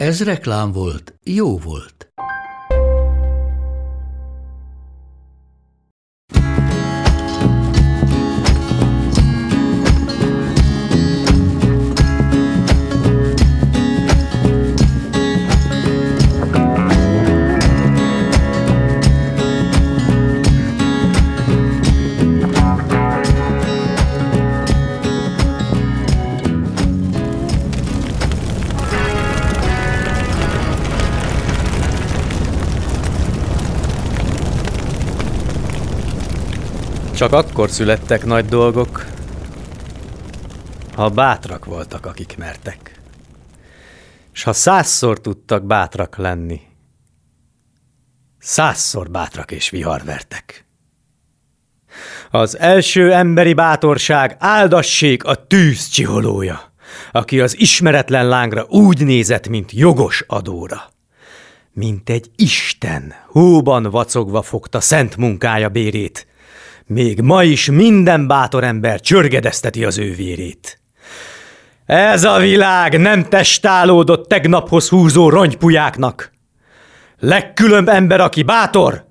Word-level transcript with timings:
Ez 0.00 0.22
reklám 0.22 0.72
volt, 0.72 1.14
jó 1.24 1.58
volt. 1.58 2.09
Csak 37.20 37.32
akkor 37.32 37.70
születtek 37.70 38.24
nagy 38.24 38.44
dolgok, 38.44 39.06
ha 40.94 41.08
bátrak 41.08 41.64
voltak, 41.64 42.06
akik 42.06 42.36
mertek. 42.36 43.00
S 44.32 44.42
ha 44.42 44.52
százszor 44.52 45.20
tudtak 45.20 45.64
bátrak 45.64 46.16
lenni, 46.16 46.60
százszor 48.38 49.10
bátrak 49.10 49.50
és 49.50 49.70
viharvertek. 49.70 50.64
Az 52.30 52.58
első 52.58 53.12
emberi 53.12 53.54
bátorság 53.54 54.36
áldassék 54.38 55.24
a 55.24 55.46
tűz 55.46 55.88
csiholója, 55.88 56.72
aki 57.12 57.40
az 57.40 57.58
ismeretlen 57.58 58.28
lángra 58.28 58.66
úgy 58.68 59.04
nézett, 59.04 59.48
mint 59.48 59.72
jogos 59.72 60.24
adóra. 60.26 60.90
Mint 61.72 62.10
egy 62.10 62.30
Isten, 62.36 63.14
hóban 63.26 63.82
vacogva 63.82 64.42
fogta 64.42 64.80
szent 64.80 65.16
munkája 65.16 65.68
bérét, 65.68 66.28
még 66.90 67.20
ma 67.20 67.42
is 67.42 67.70
minden 67.70 68.26
bátor 68.26 68.64
ember 68.64 69.00
csörgedezteti 69.00 69.84
az 69.84 69.98
ő 69.98 70.14
vérét. 70.14 70.80
Ez 71.86 72.24
a 72.24 72.38
világ 72.38 73.00
nem 73.00 73.28
testálódott 73.28 74.28
tegnaphoz 74.28 74.88
húzó 74.88 75.28
rongypujáknak. 75.28 76.32
Legkülönb 77.18 77.88
ember, 77.88 78.20
aki 78.20 78.42
bátor, 78.42 79.04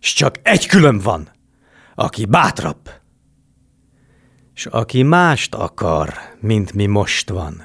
és 0.00 0.12
csak 0.12 0.34
egy 0.42 0.66
külön 0.66 0.98
van, 0.98 1.28
aki 1.94 2.24
bátrabb. 2.24 2.90
És 4.54 4.66
aki 4.66 5.02
mást 5.02 5.54
akar, 5.54 6.14
mint 6.40 6.72
mi 6.72 6.86
most 6.86 7.30
van. 7.30 7.62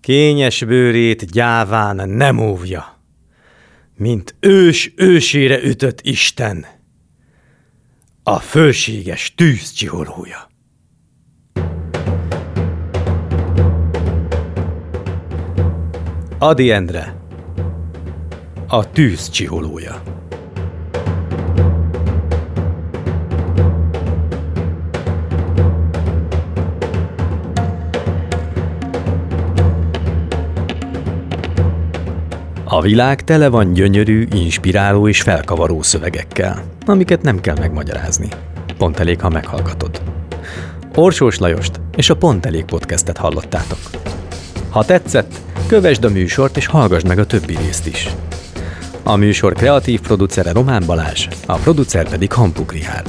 Kényes 0.00 0.64
bőrét 0.64 1.30
gyáván 1.30 2.08
nem 2.08 2.38
óvja, 2.38 2.98
mint 3.96 4.34
ős 4.40 4.92
ősére 4.96 5.62
ütött 5.62 6.00
Isten– 6.00 6.66
a 8.24 8.38
fölséges 8.38 9.34
tűz 9.34 9.72
csiholója. 9.72 10.50
Adi 16.38 16.70
Endre, 16.70 17.16
a 18.68 18.90
tűz 18.90 19.28
csiholója. 19.30 20.02
A 32.72 32.80
világ 32.80 33.24
tele 33.24 33.48
van 33.48 33.72
gyönyörű, 33.72 34.26
inspiráló 34.34 35.08
és 35.08 35.22
felkavaró 35.22 35.82
szövegekkel, 35.82 36.64
amiket 36.86 37.22
nem 37.22 37.40
kell 37.40 37.56
megmagyarázni. 37.58 38.28
Pont 38.78 38.98
elég, 38.98 39.20
ha 39.20 39.28
meghallgatod. 39.28 40.02
Orsós 40.94 41.38
Lajost 41.38 41.80
és 41.96 42.10
a 42.10 42.16
Pont 42.16 42.46
Elég 42.46 42.64
podcastet 42.64 43.16
hallottátok. 43.16 43.78
Ha 44.70 44.84
tetszett, 44.84 45.34
kövesd 45.66 46.04
a 46.04 46.10
műsort 46.10 46.56
és 46.56 46.66
hallgassd 46.66 47.06
meg 47.06 47.18
a 47.18 47.26
többi 47.26 47.56
részt 47.56 47.86
is. 47.86 48.08
A 49.02 49.16
műsor 49.16 49.52
kreatív 49.52 50.00
producere 50.00 50.52
Román 50.52 50.82
Balázs, 50.86 51.28
a 51.46 51.54
producer 51.54 52.08
pedig 52.08 52.32
Hampuk 52.32 52.72
Rihárd. 52.72 53.08